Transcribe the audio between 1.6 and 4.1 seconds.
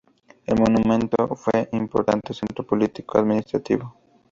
un importante centro político administrativo.